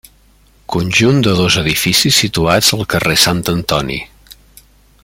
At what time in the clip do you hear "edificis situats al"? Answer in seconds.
1.63-2.83